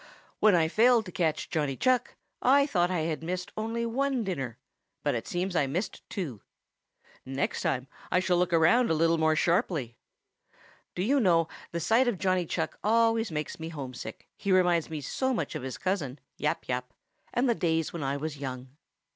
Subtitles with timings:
[0.39, 4.57] "When I failed to catch Johnny Chuck, I thought I had missed only one dinner,
[5.03, 6.41] but it seems I missed two.
[7.23, 9.99] Next time I shall look around a little more sharply.
[10.95, 15.01] Do you know, the sight of Johnny Chuck always makes me homesick, he reminds me
[15.01, 16.95] so much of his cousin, Yap Yap,
[17.31, 18.75] and the days when I was young."